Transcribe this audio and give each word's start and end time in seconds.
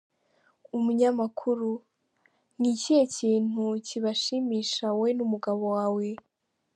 Umunyamakuru:Ni 0.77 2.69
ikihe 2.75 3.03
kintu 3.15 3.63
kibashimisha 3.87 4.85
wowe 4.93 5.09
n’umugabo 5.17 5.63
wawe?. 5.77 6.07